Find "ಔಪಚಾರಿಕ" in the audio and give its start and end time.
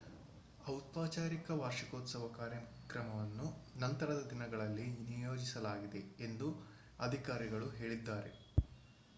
0.65-1.47